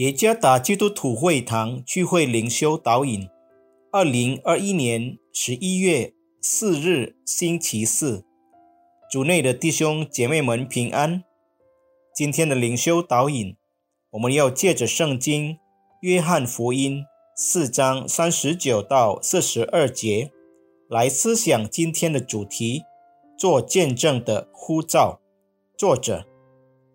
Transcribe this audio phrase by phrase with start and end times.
[0.00, 3.28] 耶加达基督徒会堂聚会灵修导引，
[3.92, 8.24] 二零二一年十一月四日星期四，
[9.10, 11.22] 主内的弟兄姐妹们平安。
[12.14, 13.54] 今天的灵修导引，
[14.12, 15.58] 我们要借着圣经
[16.00, 17.04] 约翰福音
[17.36, 20.32] 四章三十九到四十二节
[20.88, 22.84] 来思想今天的主题：
[23.36, 25.20] 做见证的呼召。
[25.76, 26.24] 作者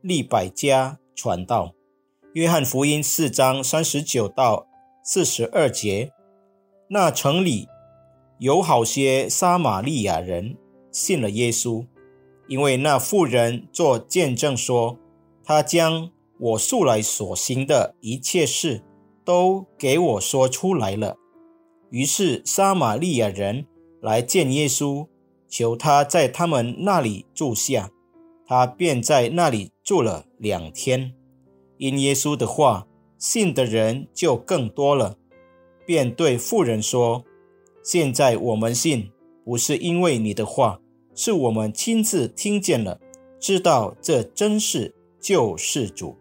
[0.02, 1.75] 利百家传道。
[2.36, 4.68] 约翰福音四章三十九到
[5.02, 6.12] 四十二节，
[6.90, 7.66] 那城里
[8.40, 10.58] 有好些撒玛利亚人
[10.92, 11.88] 信了耶稣，
[12.50, 14.98] 因为那妇人做见证说，
[15.46, 18.84] 他将我素来所行的一切事
[19.24, 21.16] 都给我说出来了。
[21.90, 23.66] 于是撒玛利亚人
[24.02, 25.08] 来见耶稣，
[25.48, 27.90] 求他在他们那里住下，
[28.46, 31.14] 他便在那里住了两天。
[31.78, 32.88] 因耶稣的话，
[33.18, 35.18] 信的人就更多了，
[35.86, 37.24] 便对妇人说
[37.84, 39.12] ：“现在我们信，
[39.44, 40.80] 不是因为你的话，
[41.14, 43.00] 是我们亲自听见了，
[43.40, 46.18] 知道这真是救世主。”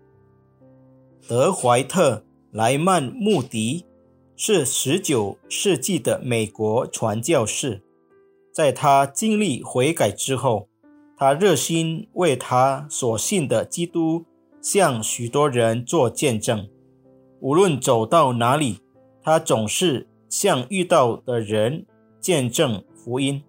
[1.27, 2.17] 德怀特·
[2.51, 3.85] 莱曼穆迪
[4.37, 7.83] 是十九世纪的美国传教士，
[8.53, 10.69] 在他经历悔改之后，
[11.17, 14.25] 他热心为他所信的基督。
[14.65, 16.67] 向许多人做见证，
[17.41, 18.81] 无论走到哪里，
[19.23, 21.85] 他总是向遇到的人
[22.19, 23.43] 见证福音。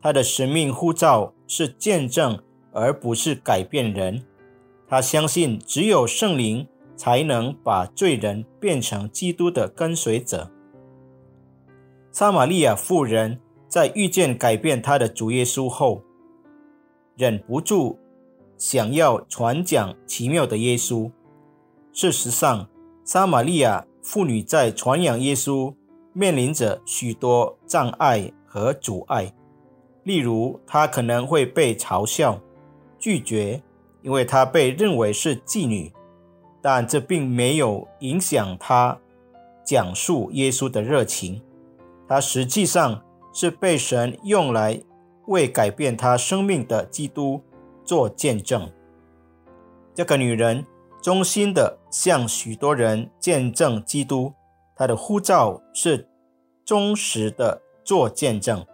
[0.00, 2.42] 他的使命呼召是见证，
[2.72, 4.24] 而不是改变人。
[4.88, 10.50] 他相信只有圣灵才能把罪人变成基督的跟随者。
[12.10, 13.38] 撒玛利亚妇人
[13.68, 16.02] 在遇见改变她的主耶稣后，
[17.18, 17.98] 忍不住。
[18.56, 21.10] 想要传讲奇妙的耶稣。
[21.92, 22.68] 事实上，
[23.04, 25.74] 撒玛利亚妇女在传扬耶稣
[26.12, 29.32] 面临着许多障碍和阻碍。
[30.02, 32.40] 例如，她可能会被嘲笑、
[32.98, 33.62] 拒绝，
[34.02, 35.92] 因为她被认为是妓女。
[36.60, 38.98] 但这并没有影响她
[39.66, 41.42] 讲述耶稣的热情。
[42.08, 44.82] 她实际上是被神用来
[45.26, 47.42] 为改变她生命的基督。
[47.84, 48.70] 做见证，
[49.94, 50.64] 这个女人
[51.02, 54.32] 衷心的向许多人见证基督。
[54.74, 56.08] 她的呼召是
[56.64, 58.66] 忠实的做见证，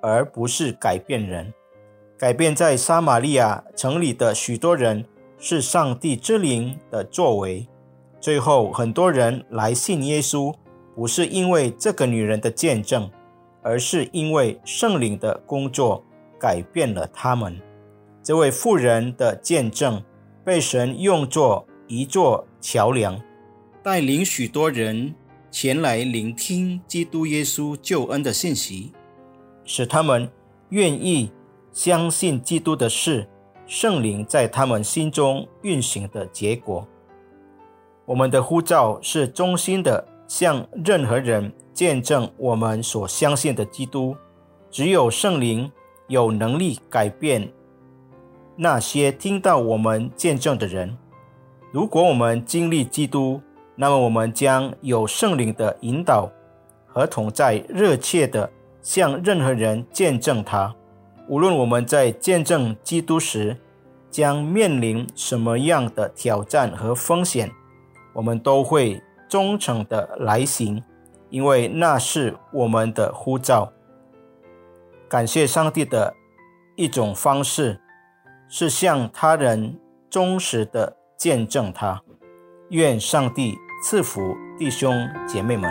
[0.00, 1.52] 而不是改变人。
[2.16, 5.04] 改变在撒玛利亚城里的许多人
[5.36, 7.68] 是上帝之灵的作为。
[8.20, 10.54] 最后，很多人来信耶稣，
[10.94, 13.10] 不是因为这个女人的见证，
[13.62, 16.02] 而是因为圣灵的工作
[16.38, 17.60] 改变了他们。
[18.24, 20.02] 这位妇人的见证
[20.42, 23.20] 被神用作一座桥梁，
[23.82, 25.14] 带领许多人
[25.50, 28.92] 前来聆听基督耶稣救恩的信息，
[29.66, 30.26] 使他们
[30.70, 31.30] 愿意
[31.70, 33.28] 相信基督的事，
[33.66, 36.88] 圣灵在他们心中运行的结果。
[38.06, 44.16] 我们的呼召是衷心的向任何人见证我们所相信的基督。
[44.70, 45.70] 只有圣灵
[46.08, 47.52] 有能力改变。
[48.56, 50.96] 那些听到我们见证的人，
[51.72, 53.40] 如果我们经历基督，
[53.74, 56.30] 那么我们将有圣灵的引导
[56.86, 58.48] 和同在，热切的
[58.80, 60.72] 向任何人见证他。
[61.28, 63.56] 无论我们在见证基督时
[64.08, 67.50] 将面临什么样的挑战和风险，
[68.12, 70.80] 我们都会忠诚的来行，
[71.30, 73.72] 因为那是我们的呼召。
[75.08, 76.14] 感谢上帝的
[76.76, 77.80] 一种方式。
[78.56, 82.00] 是向他人忠实的见证他，
[82.70, 84.20] 愿上帝赐福
[84.56, 84.94] 弟兄
[85.26, 85.68] 姐妹们。